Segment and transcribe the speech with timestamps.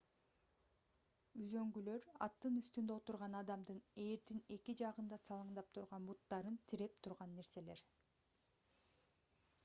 [1.41, 7.85] үзөңгүлөр аттын үстүндө отурган адамдын ээрдин эки жагында салаңдап турган буттарын тиреп турган нерселер